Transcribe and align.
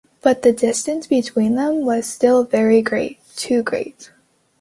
But 0.21 0.41
the 0.41 0.51
distance 0.51 1.05
between 1.05 1.53
them 1.53 1.85
was 1.85 2.07
still 2.07 2.43
very 2.43 2.81
great— 2.81 3.19
too 3.35 3.61
great. 3.61 4.09